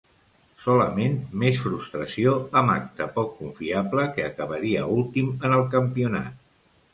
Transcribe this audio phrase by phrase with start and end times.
[0.61, 6.43] Solament més frustració, amb acte poc confiable que acabaria últim en el campionat.